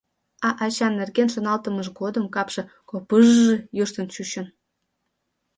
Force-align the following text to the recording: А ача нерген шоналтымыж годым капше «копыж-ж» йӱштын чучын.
А 0.47 0.49
ача 0.65 0.87
нерген 0.99 1.27
шоналтымыж 1.33 1.87
годым 1.99 2.25
капше 2.35 2.61
«копыж-ж» 2.89 3.45
йӱштын 3.77 4.05
чучын. 4.13 4.45